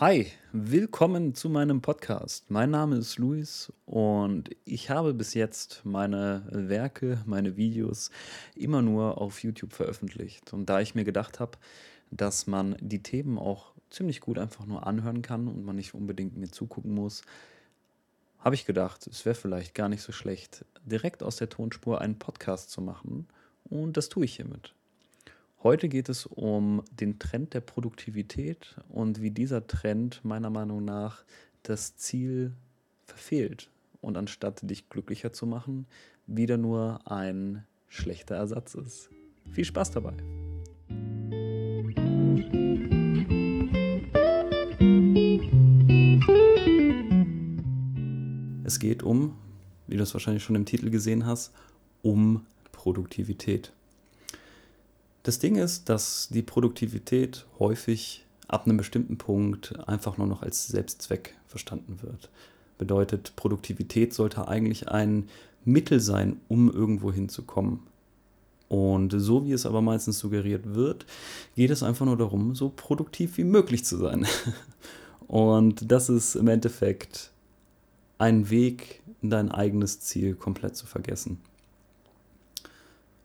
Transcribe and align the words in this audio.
Hi, 0.00 0.26
willkommen 0.52 1.34
zu 1.34 1.50
meinem 1.50 1.82
Podcast. 1.82 2.50
Mein 2.50 2.70
Name 2.70 2.96
ist 2.96 3.18
Luis 3.18 3.70
und 3.84 4.48
ich 4.64 4.88
habe 4.88 5.12
bis 5.12 5.34
jetzt 5.34 5.82
meine 5.84 6.46
Werke, 6.50 7.20
meine 7.26 7.58
Videos 7.58 8.10
immer 8.56 8.80
nur 8.80 9.20
auf 9.20 9.42
YouTube 9.42 9.74
veröffentlicht. 9.74 10.54
Und 10.54 10.70
da 10.70 10.80
ich 10.80 10.94
mir 10.94 11.04
gedacht 11.04 11.40
habe, 11.40 11.58
dass 12.10 12.46
man 12.46 12.74
die 12.80 13.02
Themen 13.02 13.36
auch 13.38 13.74
ziemlich 13.90 14.22
gut 14.22 14.38
einfach 14.38 14.64
nur 14.64 14.86
anhören 14.86 15.20
kann 15.20 15.46
und 15.46 15.62
man 15.62 15.76
nicht 15.76 15.92
unbedingt 15.92 16.38
mir 16.38 16.50
zugucken 16.50 16.94
muss, 16.94 17.20
habe 18.38 18.54
ich 18.54 18.64
gedacht, 18.64 19.06
es 19.06 19.26
wäre 19.26 19.34
vielleicht 19.34 19.74
gar 19.74 19.90
nicht 19.90 20.02
so 20.02 20.10
schlecht, 20.10 20.64
direkt 20.86 21.22
aus 21.22 21.36
der 21.36 21.50
Tonspur 21.50 22.00
einen 22.00 22.18
Podcast 22.18 22.70
zu 22.70 22.80
machen. 22.80 23.28
Und 23.64 23.98
das 23.98 24.08
tue 24.08 24.24
ich 24.24 24.36
hiermit. 24.36 24.72
Heute 25.64 25.88
geht 25.88 26.08
es 26.08 26.26
um 26.26 26.82
den 26.90 27.20
Trend 27.20 27.54
der 27.54 27.60
Produktivität 27.60 28.74
und 28.88 29.22
wie 29.22 29.30
dieser 29.30 29.64
Trend 29.68 30.20
meiner 30.24 30.50
Meinung 30.50 30.84
nach 30.84 31.22
das 31.62 31.94
Ziel 31.94 32.52
verfehlt 33.04 33.70
und 34.00 34.16
anstatt 34.16 34.68
dich 34.68 34.88
glücklicher 34.88 35.32
zu 35.32 35.46
machen, 35.46 35.86
wieder 36.26 36.56
nur 36.56 36.98
ein 37.04 37.64
schlechter 37.86 38.34
Ersatz 38.34 38.74
ist. 38.74 39.08
Viel 39.52 39.64
Spaß 39.64 39.92
dabei! 39.92 40.14
Es 48.64 48.80
geht 48.80 49.04
um, 49.04 49.36
wie 49.86 49.96
du 49.96 50.02
es 50.02 50.12
wahrscheinlich 50.12 50.42
schon 50.42 50.56
im 50.56 50.64
Titel 50.64 50.90
gesehen 50.90 51.24
hast, 51.24 51.52
um 52.02 52.46
Produktivität. 52.72 53.72
Das 55.22 55.38
Ding 55.38 55.56
ist, 55.56 55.88
dass 55.88 56.28
die 56.30 56.42
Produktivität 56.42 57.46
häufig 57.58 58.26
ab 58.48 58.66
einem 58.66 58.76
bestimmten 58.76 59.18
Punkt 59.18 59.78
einfach 59.88 60.18
nur 60.18 60.26
noch 60.26 60.42
als 60.42 60.66
Selbstzweck 60.66 61.36
verstanden 61.46 62.00
wird. 62.02 62.30
Bedeutet, 62.76 63.34
Produktivität 63.36 64.12
sollte 64.12 64.48
eigentlich 64.48 64.88
ein 64.88 65.28
Mittel 65.64 66.00
sein, 66.00 66.40
um 66.48 66.70
irgendwo 66.70 67.12
hinzukommen. 67.12 67.80
Und 68.68 69.14
so 69.16 69.44
wie 69.44 69.52
es 69.52 69.66
aber 69.66 69.80
meistens 69.80 70.18
suggeriert 70.18 70.74
wird, 70.74 71.06
geht 71.54 71.70
es 71.70 71.82
einfach 71.82 72.06
nur 72.06 72.16
darum, 72.16 72.54
so 72.54 72.72
produktiv 72.74 73.36
wie 73.36 73.44
möglich 73.44 73.84
zu 73.84 73.98
sein. 73.98 74.26
Und 75.28 75.92
das 75.92 76.08
ist 76.08 76.34
im 76.34 76.48
Endeffekt 76.48 77.30
ein 78.18 78.50
Weg, 78.50 79.02
dein 79.22 79.50
eigenes 79.50 80.00
Ziel 80.00 80.34
komplett 80.34 80.76
zu 80.76 80.86
vergessen. 80.86 81.38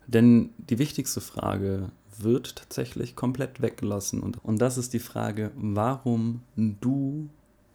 Denn 0.08 0.50
die 0.58 0.80
wichtigste 0.80 1.22
Frage 1.22 1.92
wird 2.18 2.56
tatsächlich 2.56 3.16
komplett 3.16 3.62
weggelassen. 3.62 4.22
Und, 4.22 4.44
und 4.44 4.60
das 4.60 4.78
ist 4.78 4.94
die 4.94 5.00
Frage, 5.00 5.52
warum 5.56 6.42
du 6.56 7.30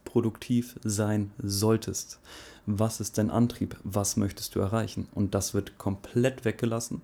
produktiv 0.05 0.79
sein 0.83 1.31
solltest. 1.39 2.19
Was 2.67 3.01
ist 3.01 3.19
dein 3.19 3.31
Antrieb? 3.31 3.77
Was 3.85 4.17
möchtest 4.17 4.55
du 4.55 4.61
erreichen? 4.61 5.09
Und 5.15 5.35
das 5.35 5.55
wird 5.55 5.79
komplett 5.79 6.45
weggelassen. 6.45 7.03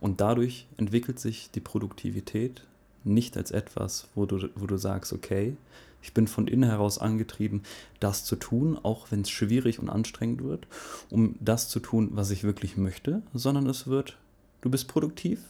Und 0.00 0.20
dadurch 0.20 0.66
entwickelt 0.76 1.18
sich 1.18 1.50
die 1.50 1.60
Produktivität 1.60 2.64
nicht 3.04 3.36
als 3.36 3.50
etwas, 3.50 4.08
wo 4.14 4.26
du, 4.26 4.48
wo 4.54 4.66
du 4.66 4.76
sagst, 4.76 5.12
okay, 5.12 5.56
ich 6.02 6.14
bin 6.14 6.26
von 6.26 6.46
innen 6.46 6.68
heraus 6.68 6.98
angetrieben, 6.98 7.62
das 7.98 8.24
zu 8.24 8.36
tun, 8.36 8.78
auch 8.82 9.10
wenn 9.10 9.20
es 9.22 9.30
schwierig 9.30 9.78
und 9.78 9.90
anstrengend 9.90 10.42
wird, 10.42 10.66
um 11.10 11.36
das 11.40 11.68
zu 11.68 11.80
tun, 11.80 12.10
was 12.12 12.30
ich 12.30 12.42
wirklich 12.42 12.76
möchte, 12.76 13.22
sondern 13.34 13.66
es 13.66 13.86
wird 13.86 14.16
Du 14.60 14.70
bist 14.70 14.88
produktiv, 14.88 15.40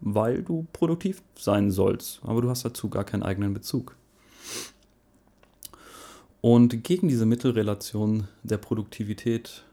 weil 0.00 0.42
du 0.42 0.66
produktiv 0.72 1.22
sein 1.36 1.70
sollst, 1.70 2.20
aber 2.22 2.42
du 2.42 2.48
hast 2.50 2.64
dazu 2.64 2.88
gar 2.88 3.04
keinen 3.04 3.22
eigenen 3.22 3.54
Bezug. 3.54 3.96
Und 6.40 6.84
gegen 6.84 7.08
diese 7.08 7.26
Mittelrelation 7.26 8.28
der 8.42 8.58
Produktivität 8.58 9.64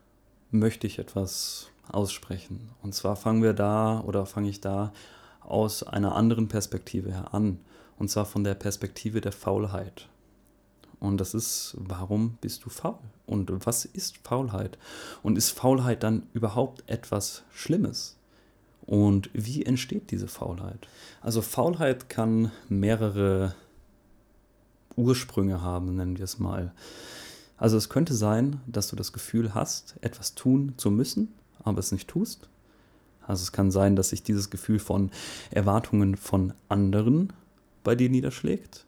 möchte 0.51 0.87
ich 0.87 0.99
etwas 0.99 1.69
aussprechen. 1.91 2.69
Und 2.81 2.95
zwar 2.95 3.16
fangen 3.16 3.43
wir 3.43 3.53
da 3.53 4.01
oder 4.01 4.25
fange 4.25 4.49
ich 4.49 4.61
da 4.61 4.93
aus 5.41 5.83
einer 5.83 6.16
anderen 6.16 6.47
Perspektive 6.47 7.11
her 7.11 7.33
an. 7.33 7.59
Und 7.99 8.09
zwar 8.09 8.25
von 8.25 8.43
der 8.43 8.55
Perspektive 8.55 9.22
der 9.22 9.31
Faulheit. 9.31 10.07
Und 10.99 11.17
das 11.17 11.33
ist, 11.33 11.75
warum 11.77 12.38
bist 12.41 12.66
du 12.66 12.69
faul? 12.69 12.97
Und 13.25 13.51
was 13.66 13.85
ist 13.85 14.17
Faulheit? 14.23 14.77
Und 15.22 15.38
ist 15.38 15.51
Faulheit 15.51 16.01
dann 16.01 16.27
überhaupt 16.33 16.83
etwas 16.88 17.43
Schlimmes? 17.53 18.17
Und 18.85 19.29
wie 19.33 19.66
entsteht 19.66 20.11
diese 20.11 20.27
Faulheit? 20.27 20.88
Also 21.21 21.41
Faulheit 21.41 22.09
kann 22.09 22.51
mehrere 22.67 23.55
Ursprünge 24.95 25.61
haben, 25.61 25.95
nennen 25.95 26.17
wir 26.17 26.25
es 26.25 26.39
mal. 26.39 26.73
Also 27.57 27.77
es 27.77 27.89
könnte 27.89 28.13
sein, 28.13 28.59
dass 28.67 28.89
du 28.89 28.95
das 28.95 29.13
Gefühl 29.13 29.53
hast, 29.53 29.95
etwas 30.01 30.35
tun 30.35 30.73
zu 30.77 30.91
müssen, 30.91 31.33
aber 31.63 31.79
es 31.79 31.91
nicht 31.91 32.09
tust. 32.09 32.49
Also 33.25 33.43
es 33.43 33.51
kann 33.53 33.72
sein, 33.72 33.95
dass 33.95 34.09
sich 34.09 34.23
dieses 34.23 34.49
Gefühl 34.49 34.79
von 34.79 35.11
Erwartungen 35.49 36.17
von 36.17 36.53
anderen 36.67 37.31
bei 37.83 37.95
dir 37.95 38.09
niederschlägt. 38.09 38.85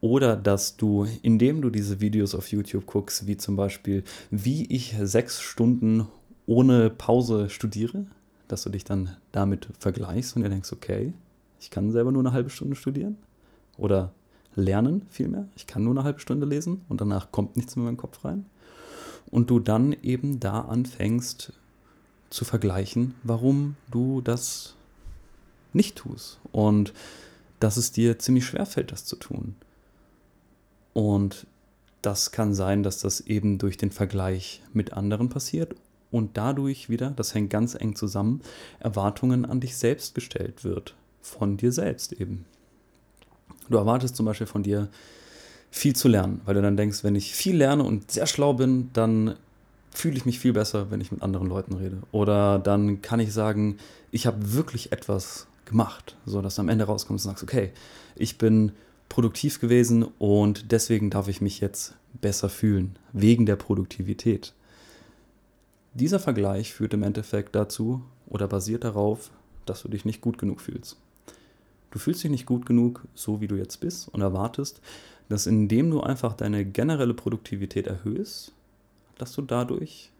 Oder 0.00 0.36
dass 0.36 0.76
du, 0.76 1.06
indem 1.22 1.60
du 1.60 1.70
diese 1.70 2.00
Videos 2.00 2.34
auf 2.34 2.50
YouTube 2.50 2.86
guckst, 2.86 3.26
wie 3.26 3.36
zum 3.36 3.56
Beispiel, 3.56 4.04
wie 4.30 4.64
ich 4.66 4.96
sechs 5.02 5.40
Stunden 5.40 6.06
ohne 6.46 6.88
Pause 6.88 7.50
studiere, 7.50 8.06
dass 8.48 8.62
du 8.62 8.70
dich 8.70 8.84
dann 8.84 9.16
damit 9.32 9.68
vergleichst 9.78 10.34
und 10.34 10.42
dir 10.42 10.48
denkst, 10.48 10.72
okay, 10.72 11.12
ich 11.60 11.70
kann 11.70 11.92
selber 11.92 12.12
nur 12.12 12.22
eine 12.22 12.32
halbe 12.32 12.50
Stunde 12.50 12.76
studieren 12.76 13.16
oder 13.76 14.12
lernen 14.54 15.06
vielmehr. 15.10 15.48
Ich 15.56 15.66
kann 15.66 15.84
nur 15.84 15.94
eine 15.94 16.04
halbe 16.04 16.20
Stunde 16.20 16.46
lesen 16.46 16.82
und 16.88 17.00
danach 17.00 17.30
kommt 17.30 17.56
nichts 17.56 17.76
mehr 17.76 17.82
in 17.82 17.86
meinen 17.86 17.96
Kopf 17.96 18.24
rein. 18.24 18.46
Und 19.30 19.50
du 19.50 19.60
dann 19.60 19.92
eben 19.92 20.40
da 20.40 20.62
anfängst 20.62 21.52
zu 22.30 22.44
vergleichen, 22.44 23.14
warum 23.22 23.76
du 23.90 24.20
das 24.20 24.74
nicht 25.72 25.96
tust 25.96 26.40
und 26.50 26.94
dass 27.60 27.76
es 27.76 27.92
dir 27.92 28.18
ziemlich 28.18 28.46
schwer 28.46 28.66
fällt, 28.66 28.92
das 28.92 29.04
zu 29.04 29.16
tun. 29.16 29.54
Und 30.92 31.46
das 32.02 32.30
kann 32.30 32.54
sein, 32.54 32.82
dass 32.82 33.00
das 33.00 33.20
eben 33.20 33.58
durch 33.58 33.76
den 33.76 33.90
Vergleich 33.90 34.62
mit 34.72 34.92
anderen 34.92 35.28
passiert 35.28 35.74
und 36.10 36.36
dadurch 36.36 36.88
wieder, 36.88 37.10
das 37.10 37.34
hängt 37.34 37.50
ganz 37.50 37.74
eng 37.74 37.94
zusammen, 37.94 38.40
Erwartungen 38.80 39.44
an 39.44 39.60
dich 39.60 39.76
selbst 39.76 40.14
gestellt 40.14 40.64
wird. 40.64 40.94
Von 41.20 41.56
dir 41.56 41.72
selbst 41.72 42.12
eben. 42.12 42.46
Du 43.68 43.76
erwartest 43.76 44.16
zum 44.16 44.26
Beispiel 44.26 44.46
von 44.46 44.62
dir, 44.62 44.88
viel 45.70 45.94
zu 45.94 46.08
lernen, 46.08 46.40
weil 46.44 46.54
du 46.54 46.62
dann 46.62 46.76
denkst, 46.76 47.04
wenn 47.04 47.14
ich 47.14 47.34
viel 47.34 47.56
lerne 47.56 47.82
und 47.82 48.10
sehr 48.10 48.26
schlau 48.26 48.54
bin, 48.54 48.90
dann 48.94 49.34
fühle 49.90 50.16
ich 50.16 50.24
mich 50.24 50.38
viel 50.38 50.52
besser, 50.52 50.90
wenn 50.90 51.00
ich 51.00 51.12
mit 51.12 51.22
anderen 51.22 51.48
Leuten 51.48 51.74
rede. 51.74 51.98
Oder 52.12 52.58
dann 52.58 53.02
kann 53.02 53.20
ich 53.20 53.32
sagen, 53.32 53.76
ich 54.10 54.26
habe 54.26 54.54
wirklich 54.54 54.92
etwas 54.92 55.46
gemacht, 55.64 56.16
so 56.24 56.40
dass 56.40 56.54
du 56.54 56.62
am 56.62 56.68
Ende 56.68 56.84
rauskommst 56.84 57.26
und 57.26 57.32
sagst, 57.32 57.42
okay, 57.42 57.72
ich 58.16 58.38
bin 58.38 58.72
produktiv 59.08 59.60
gewesen 59.60 60.06
und 60.18 60.72
deswegen 60.72 61.10
darf 61.10 61.28
ich 61.28 61.40
mich 61.40 61.60
jetzt 61.60 61.94
besser 62.20 62.48
fühlen, 62.48 62.96
wegen 63.12 63.46
der 63.46 63.56
Produktivität. 63.56 64.54
Dieser 65.98 66.20
Vergleich 66.20 66.74
führt 66.74 66.94
im 66.94 67.02
Endeffekt 67.02 67.56
dazu 67.56 68.04
oder 68.28 68.46
basiert 68.46 68.84
darauf, 68.84 69.32
dass 69.66 69.82
du 69.82 69.88
dich 69.88 70.04
nicht 70.04 70.20
gut 70.20 70.38
genug 70.38 70.60
fühlst. 70.60 70.96
Du 71.90 71.98
fühlst 71.98 72.22
dich 72.22 72.30
nicht 72.30 72.46
gut 72.46 72.66
genug, 72.66 73.02
so 73.16 73.40
wie 73.40 73.48
du 73.48 73.56
jetzt 73.56 73.78
bist, 73.78 74.08
und 74.08 74.20
erwartest, 74.20 74.80
dass 75.28 75.48
indem 75.48 75.90
du 75.90 76.00
einfach 76.00 76.34
deine 76.34 76.64
generelle 76.64 77.14
Produktivität 77.14 77.88
erhöhst, 77.88 78.52
dass 79.16 79.32
du 79.32 79.42
dadurch 79.42 80.12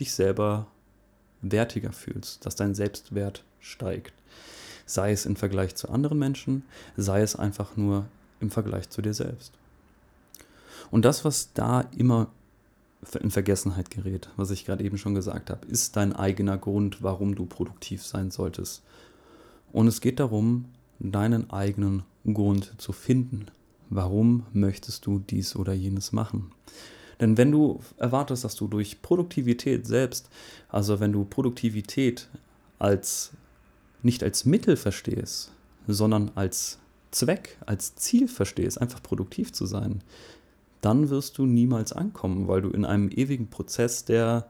dich 0.00 0.14
selber 0.14 0.66
wertiger 1.42 1.92
fühlst, 1.92 2.46
dass 2.46 2.56
dein 2.56 2.74
Selbstwert 2.74 3.44
steigt. 3.60 4.14
Sei 4.86 5.12
es 5.12 5.26
im 5.26 5.36
Vergleich 5.36 5.74
zu 5.74 5.90
anderen 5.90 6.18
Menschen, 6.18 6.64
sei 6.96 7.20
es 7.20 7.36
einfach 7.36 7.76
nur 7.76 8.06
im 8.40 8.50
Vergleich 8.50 8.88
zu 8.88 9.02
dir 9.02 9.12
selbst. 9.12 9.52
Und 10.90 11.04
das, 11.04 11.22
was 11.22 11.52
da 11.52 11.82
immer 11.98 12.30
in 13.20 13.30
Vergessenheit 13.30 13.90
gerät, 13.90 14.28
was 14.36 14.50
ich 14.50 14.64
gerade 14.64 14.84
eben 14.84 14.98
schon 14.98 15.14
gesagt 15.14 15.50
habe, 15.50 15.66
ist 15.66 15.96
dein 15.96 16.12
eigener 16.14 16.56
Grund, 16.56 17.02
warum 17.02 17.34
du 17.34 17.46
produktiv 17.46 18.04
sein 18.04 18.30
solltest. 18.30 18.82
Und 19.72 19.88
es 19.88 20.00
geht 20.00 20.20
darum, 20.20 20.66
deinen 20.98 21.50
eigenen 21.50 22.04
Grund 22.24 22.74
zu 22.78 22.92
finden. 22.92 23.46
Warum 23.90 24.46
möchtest 24.52 25.06
du 25.06 25.18
dies 25.18 25.56
oder 25.56 25.72
jenes 25.72 26.12
machen? 26.12 26.52
Denn 27.20 27.36
wenn 27.36 27.52
du 27.52 27.80
erwartest, 27.98 28.44
dass 28.44 28.54
du 28.54 28.68
durch 28.68 29.02
Produktivität 29.02 29.86
selbst, 29.86 30.28
also 30.68 31.00
wenn 31.00 31.12
du 31.12 31.24
Produktivität 31.24 32.28
als 32.78 33.32
nicht 34.02 34.22
als 34.22 34.44
Mittel 34.44 34.76
verstehst, 34.76 35.52
sondern 35.86 36.30
als 36.34 36.78
Zweck, 37.10 37.58
als 37.66 37.94
Ziel 37.94 38.26
verstehst, 38.26 38.80
einfach 38.80 39.02
produktiv 39.02 39.52
zu 39.52 39.66
sein, 39.66 40.02
dann 40.82 41.08
wirst 41.10 41.38
du 41.38 41.46
niemals 41.46 41.92
ankommen, 41.92 42.48
weil 42.48 42.60
du 42.60 42.68
in 42.68 42.84
einem 42.84 43.08
ewigen 43.08 43.48
Prozess 43.48 44.04
der 44.04 44.48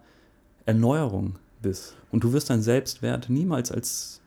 Erneuerung 0.66 1.36
bist. 1.60 1.94
Und 2.10 2.24
du 2.24 2.32
wirst 2.32 2.50
deinen 2.50 2.62
Selbstwert 2.62 3.30
niemals 3.30 3.70
als 3.70 4.20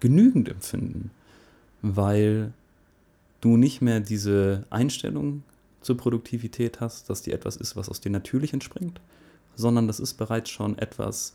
genügend 0.00 0.48
empfinden, 0.48 1.10
weil 1.82 2.52
du 3.40 3.56
nicht 3.56 3.80
mehr 3.82 4.00
diese 4.00 4.64
Einstellung 4.70 5.42
zur 5.82 5.96
Produktivität 5.96 6.80
hast, 6.80 7.08
dass 7.08 7.22
die 7.22 7.32
etwas 7.32 7.56
ist, 7.56 7.76
was 7.76 7.88
aus 7.88 8.00
dir 8.00 8.10
natürlich 8.10 8.52
entspringt, 8.52 9.00
sondern 9.54 9.86
das 9.86 10.00
ist 10.00 10.14
bereits 10.14 10.50
schon 10.50 10.78
etwas, 10.78 11.34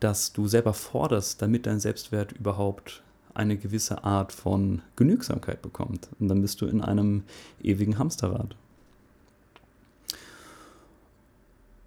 das 0.00 0.32
du 0.32 0.46
selber 0.46 0.74
forderst, 0.74 1.42
damit 1.42 1.66
dein 1.66 1.80
Selbstwert 1.80 2.32
überhaupt 2.32 3.02
eine 3.34 3.56
gewisse 3.56 4.04
Art 4.04 4.32
von 4.32 4.82
Genügsamkeit 4.94 5.60
bekommt. 5.60 6.08
Und 6.18 6.28
dann 6.28 6.42
bist 6.42 6.60
du 6.60 6.66
in 6.66 6.80
einem 6.80 7.24
ewigen 7.62 7.98
Hamsterrad. 7.98 8.56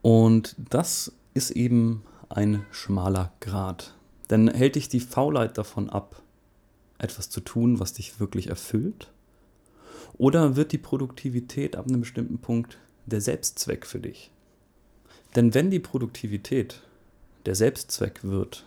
Und 0.02 0.56
das 0.58 1.12
ist 1.34 1.52
eben 1.52 2.04
ein 2.30 2.66
schmaler 2.72 3.34
Grad. 3.40 3.96
Denn 4.30 4.48
hält 4.48 4.76
dich 4.76 4.90
die 4.90 5.00
Faulheit 5.00 5.58
davon 5.58 5.90
ab, 5.90 6.22
etwas 7.00 7.30
zu 7.30 7.42
tun, 7.42 7.80
was 7.80 7.94
dich 7.94 8.20
wirklich 8.20 8.48
erfüllt? 8.48 9.12
Oder 10.18 10.56
wird 10.56 10.72
die 10.72 10.78
Produktivität 10.78 11.76
ab 11.76 11.88
einem 11.88 12.02
bestimmten 12.02 12.40
Punkt 12.40 12.78
der 13.06 13.22
Selbstzweck 13.22 13.86
für 13.86 14.00
dich? 14.00 14.32
Denn 15.36 15.54
wenn 15.54 15.72
die 15.72 15.80
Produktivität 15.80 16.82
der 17.46 17.56
Selbstzweck 17.56 18.24
wird, 18.24 18.66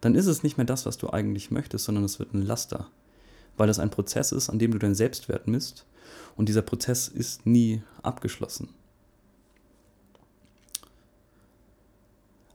dann 0.00 0.14
ist 0.14 0.26
es 0.26 0.42
nicht 0.42 0.58
mehr 0.58 0.66
das, 0.66 0.84
was 0.84 0.98
du 0.98 1.10
eigentlich 1.10 1.50
möchtest, 1.50 1.86
sondern 1.86 2.04
es 2.04 2.18
wird 2.18 2.34
ein 2.34 2.42
Laster, 2.42 2.88
weil 3.56 3.68
es 3.68 3.78
ein 3.78 3.90
Prozess 3.90 4.32
ist, 4.32 4.50
an 4.50 4.58
dem 4.58 4.72
du 4.72 4.78
deinen 4.78 4.94
Selbstwert 4.94 5.48
misst 5.48 5.86
und 6.36 6.48
dieser 6.48 6.62
Prozess 6.62 7.08
ist 7.08 7.46
nie 7.46 7.82
abgeschlossen. 8.02 8.68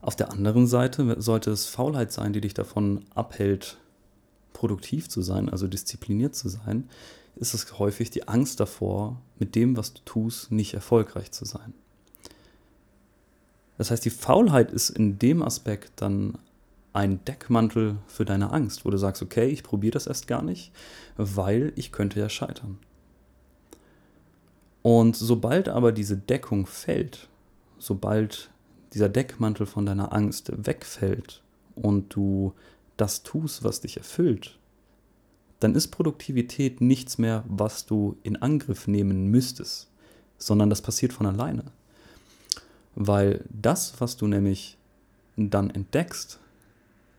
Auf 0.02 0.16
der 0.16 0.32
anderen 0.32 0.66
Seite 0.66 1.20
sollte 1.20 1.50
es 1.50 1.66
Faulheit 1.66 2.12
sein, 2.12 2.32
die 2.32 2.40
dich 2.40 2.54
davon 2.54 3.04
abhält, 3.14 3.78
produktiv 4.52 5.08
zu 5.08 5.22
sein, 5.22 5.48
also 5.48 5.66
diszipliniert 5.66 6.34
zu 6.34 6.48
sein, 6.48 6.88
ist 7.36 7.54
es 7.54 7.78
häufig 7.78 8.10
die 8.10 8.28
Angst 8.28 8.60
davor, 8.60 9.20
mit 9.38 9.54
dem, 9.54 9.76
was 9.76 9.94
du 9.94 10.00
tust, 10.04 10.52
nicht 10.52 10.74
erfolgreich 10.74 11.30
zu 11.32 11.44
sein. 11.44 11.74
Das 13.78 13.90
heißt, 13.90 14.04
die 14.04 14.10
Faulheit 14.10 14.72
ist 14.72 14.90
in 14.90 15.18
dem 15.18 15.42
Aspekt 15.42 15.92
dann 15.96 16.38
ein 16.92 17.24
Deckmantel 17.24 17.96
für 18.06 18.24
deine 18.24 18.52
Angst, 18.52 18.84
wo 18.84 18.90
du 18.90 18.98
sagst, 18.98 19.22
okay, 19.22 19.48
ich 19.48 19.62
probiere 19.62 19.92
das 19.92 20.06
erst 20.06 20.26
gar 20.26 20.42
nicht, 20.42 20.72
weil 21.16 21.72
ich 21.76 21.92
könnte 21.92 22.20
ja 22.20 22.28
scheitern. 22.28 22.78
Und 24.82 25.16
sobald 25.16 25.68
aber 25.68 25.92
diese 25.92 26.16
Deckung 26.16 26.66
fällt, 26.66 27.28
sobald 27.78 28.50
dieser 28.94 29.08
Deckmantel 29.08 29.66
von 29.66 29.86
deiner 29.86 30.12
Angst 30.12 30.52
wegfällt 30.54 31.42
und 31.74 32.14
du 32.14 32.54
das 32.96 33.22
tust, 33.22 33.64
was 33.64 33.80
dich 33.80 33.96
erfüllt, 33.96 34.58
dann 35.60 35.74
ist 35.74 35.88
Produktivität 35.88 36.80
nichts 36.80 37.18
mehr, 37.18 37.44
was 37.46 37.86
du 37.86 38.16
in 38.22 38.36
Angriff 38.36 38.86
nehmen 38.86 39.26
müsstest, 39.26 39.88
sondern 40.38 40.70
das 40.70 40.82
passiert 40.82 41.12
von 41.12 41.26
alleine. 41.26 41.64
Weil 42.94 43.44
das, 43.50 44.00
was 44.00 44.16
du 44.16 44.26
nämlich 44.26 44.76
dann 45.36 45.70
entdeckst, 45.70 46.40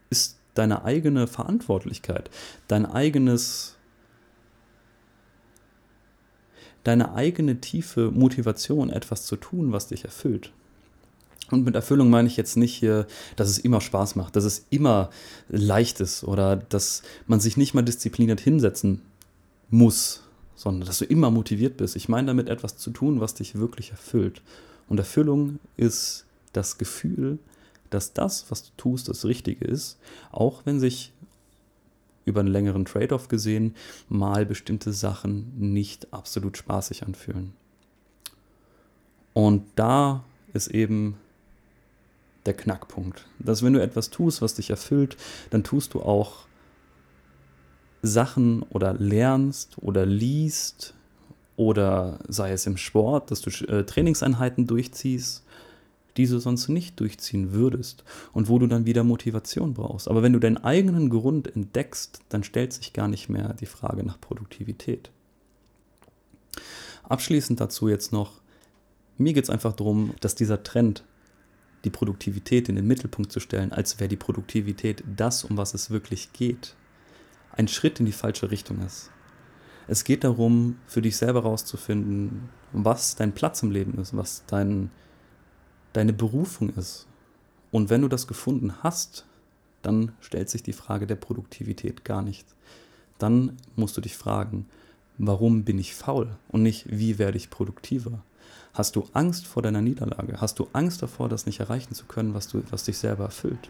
ist 0.09 0.37
deine 0.53 0.83
eigene 0.83 1.27
Verantwortlichkeit, 1.27 2.29
dein 2.67 2.85
eigenes, 2.85 3.77
deine 6.83 7.13
eigene 7.13 7.61
tiefe 7.61 8.11
Motivation, 8.11 8.89
etwas 8.89 9.25
zu 9.25 9.37
tun, 9.37 9.71
was 9.71 9.87
dich 9.87 10.03
erfüllt. 10.03 10.51
Und 11.49 11.65
mit 11.65 11.75
Erfüllung 11.75 12.09
meine 12.09 12.27
ich 12.27 12.37
jetzt 12.37 12.55
nicht 12.55 12.73
hier, 12.73 13.07
dass 13.35 13.49
es 13.49 13.57
immer 13.57 13.81
Spaß 13.81 14.15
macht, 14.15 14.35
dass 14.35 14.45
es 14.45 14.65
immer 14.69 15.09
leicht 15.49 15.99
ist 15.99 16.23
oder 16.23 16.55
dass 16.55 17.03
man 17.27 17.39
sich 17.39 17.57
nicht 17.57 17.73
mal 17.73 17.81
diszipliniert 17.81 18.39
hinsetzen 18.39 19.01
muss, 19.69 20.23
sondern 20.55 20.87
dass 20.87 20.99
du 20.99 21.05
immer 21.05 21.31
motiviert 21.31 21.77
bist. 21.77 21.95
Ich 21.95 22.07
meine 22.07 22.27
damit 22.27 22.47
etwas 22.47 22.77
zu 22.77 22.91
tun, 22.91 23.19
was 23.19 23.33
dich 23.33 23.55
wirklich 23.55 23.91
erfüllt. 23.91 24.41
Und 24.87 24.97
Erfüllung 24.97 25.59
ist 25.75 26.25
das 26.53 26.77
Gefühl, 26.77 27.39
dass 27.89 28.13
das, 28.13 28.45
was 28.49 28.63
du 28.63 28.69
tust, 28.77 29.09
das 29.09 29.25
Richtige 29.25 29.65
ist, 29.65 29.97
auch 30.31 30.65
wenn 30.65 30.79
sich 30.79 31.11
über 32.25 32.39
einen 32.39 32.49
längeren 32.49 32.85
Trade-off 32.85 33.27
gesehen 33.27 33.75
mal 34.07 34.45
bestimmte 34.45 34.93
Sachen 34.93 35.51
nicht 35.57 36.13
absolut 36.13 36.57
spaßig 36.57 37.03
anfühlen. 37.03 37.53
Und 39.33 39.63
da 39.75 40.23
ist 40.53 40.67
eben 40.67 41.17
der 42.45 42.53
Knackpunkt. 42.53 43.25
Dass 43.39 43.63
wenn 43.63 43.73
du 43.73 43.81
etwas 43.81 44.09
tust, 44.09 44.41
was 44.41 44.55
dich 44.55 44.69
erfüllt, 44.69 45.17
dann 45.49 45.63
tust 45.63 45.93
du 45.93 46.01
auch 46.01 46.47
Sachen 48.01 48.63
oder 48.63 48.93
lernst 48.93 49.77
oder 49.79 50.05
liest 50.05 50.95
oder 51.55 52.19
sei 52.27 52.51
es 52.51 52.65
im 52.65 52.77
Sport, 52.77 53.29
dass 53.29 53.41
du 53.41 53.51
äh, 53.67 53.85
Trainingseinheiten 53.85 54.65
durchziehst, 54.65 55.43
die 56.17 56.25
du 56.25 56.39
sonst 56.39 56.67
nicht 56.69 56.99
durchziehen 56.99 57.53
würdest 57.53 58.03
und 58.33 58.49
wo 58.49 58.59
du 58.59 58.67
dann 58.67 58.85
wieder 58.85 59.03
Motivation 59.03 59.73
brauchst. 59.73 60.07
Aber 60.07 60.23
wenn 60.23 60.33
du 60.33 60.39
deinen 60.39 60.57
eigenen 60.57 61.09
Grund 61.09 61.53
entdeckst, 61.55 62.21
dann 62.29 62.43
stellt 62.43 62.73
sich 62.73 62.93
gar 62.93 63.07
nicht 63.07 63.29
mehr 63.29 63.53
die 63.53 63.65
Frage 63.65 64.03
nach 64.03 64.19
Produktivität. 64.19 65.11
Abschließend 67.03 67.59
dazu 67.59 67.87
jetzt 67.87 68.11
noch, 68.11 68.41
mir 69.17 69.33
geht 69.33 69.43
es 69.43 69.49
einfach 69.49 69.73
darum, 69.73 70.13
dass 70.19 70.35
dieser 70.35 70.63
Trend 70.63 71.03
die 71.83 71.89
Produktivität 71.89 72.69
in 72.69 72.75
den 72.75 72.87
Mittelpunkt 72.87 73.31
zu 73.31 73.39
stellen, 73.39 73.71
als 73.71 73.99
wäre 73.99 74.07
die 74.07 74.17
Produktivität 74.17 75.03
das, 75.05 75.43
um 75.43 75.57
was 75.57 75.73
es 75.73 75.89
wirklich 75.89 76.33
geht, 76.33 76.75
ein 77.53 77.67
Schritt 77.67 77.99
in 77.99 78.05
die 78.05 78.11
falsche 78.11 78.51
Richtung 78.51 78.81
ist. 78.85 79.09
Es 79.87 80.03
geht 80.03 80.23
darum, 80.23 80.77
für 80.87 81.01
dich 81.01 81.17
selber 81.17 81.43
herauszufinden, 81.43 82.49
was 82.71 83.15
dein 83.15 83.33
Platz 83.33 83.63
im 83.63 83.71
Leben 83.71 83.97
ist, 83.99 84.15
was 84.15 84.43
dein, 84.47 84.91
deine 85.93 86.13
Berufung 86.13 86.69
ist. 86.69 87.07
Und 87.71 87.89
wenn 87.89 88.01
du 88.01 88.07
das 88.07 88.27
gefunden 88.27 88.83
hast, 88.83 89.25
dann 89.81 90.13
stellt 90.21 90.49
sich 90.49 90.63
die 90.63 90.73
Frage 90.73 91.07
der 91.07 91.15
Produktivität 91.15 92.05
gar 92.05 92.21
nicht. 92.21 92.45
Dann 93.17 93.57
musst 93.75 93.97
du 93.97 94.01
dich 94.01 94.15
fragen, 94.15 94.67
warum 95.17 95.63
bin 95.63 95.79
ich 95.79 95.95
faul 95.95 96.35
und 96.49 96.63
nicht, 96.63 96.85
wie 96.89 97.17
werde 97.17 97.37
ich 97.37 97.49
produktiver? 97.49 98.23
Hast 98.73 98.95
du 98.95 99.05
Angst 99.13 99.47
vor 99.47 99.61
deiner 99.61 99.81
Niederlage? 99.81 100.39
Hast 100.39 100.59
du 100.59 100.67
Angst 100.73 101.01
davor, 101.01 101.27
das 101.27 101.45
nicht 101.45 101.59
erreichen 101.59 101.93
zu 101.93 102.05
können, 102.05 102.33
was, 102.33 102.47
du, 102.47 102.63
was 102.69 102.85
dich 102.85 102.97
selber 102.97 103.25
erfüllt? 103.25 103.69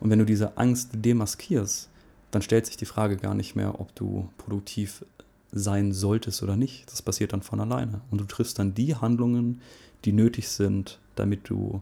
Und 0.00 0.10
wenn 0.10 0.18
du 0.18 0.24
diese 0.24 0.58
Angst 0.58 0.90
demaskierst, 0.92 1.88
dann 2.30 2.42
stellt 2.42 2.66
sich 2.66 2.76
die 2.76 2.84
Frage 2.84 3.16
gar 3.16 3.34
nicht 3.34 3.54
mehr, 3.54 3.80
ob 3.80 3.94
du 3.94 4.28
produktiv 4.38 5.04
sein 5.52 5.92
solltest 5.92 6.42
oder 6.42 6.56
nicht. 6.56 6.90
Das 6.90 7.00
passiert 7.00 7.32
dann 7.32 7.42
von 7.42 7.60
alleine. 7.60 8.00
Und 8.10 8.20
du 8.20 8.24
triffst 8.24 8.58
dann 8.58 8.74
die 8.74 8.96
Handlungen, 8.96 9.60
die 10.04 10.12
nötig 10.12 10.48
sind, 10.48 10.98
damit 11.14 11.48
du 11.48 11.80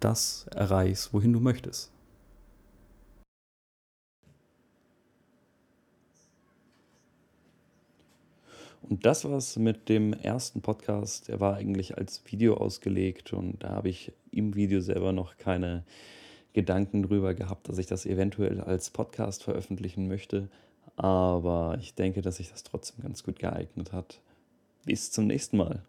das 0.00 0.46
erreichst, 0.50 1.12
wohin 1.12 1.32
du 1.32 1.40
möchtest. 1.40 1.90
Und 8.88 9.06
das 9.06 9.24
war's 9.24 9.56
mit 9.56 9.88
dem 9.88 10.12
ersten 10.12 10.60
Podcast. 10.60 11.28
Der 11.28 11.40
war 11.40 11.56
eigentlich 11.56 11.96
als 11.96 12.22
Video 12.26 12.56
ausgelegt 12.56 13.32
und 13.32 13.62
da 13.62 13.70
habe 13.70 13.88
ich 13.88 14.12
im 14.30 14.54
Video 14.54 14.80
selber 14.80 15.12
noch 15.12 15.36
keine 15.36 15.84
Gedanken 16.52 17.02
drüber 17.02 17.34
gehabt, 17.34 17.68
dass 17.68 17.78
ich 17.78 17.86
das 17.86 18.06
eventuell 18.06 18.60
als 18.60 18.90
Podcast 18.90 19.44
veröffentlichen 19.44 20.08
möchte. 20.08 20.48
Aber 20.96 21.78
ich 21.80 21.94
denke, 21.94 22.20
dass 22.22 22.36
sich 22.36 22.50
das 22.50 22.64
trotzdem 22.64 23.02
ganz 23.02 23.22
gut 23.22 23.38
geeignet 23.38 23.92
hat. 23.92 24.20
Bis 24.84 25.10
zum 25.10 25.26
nächsten 25.26 25.56
Mal. 25.56 25.82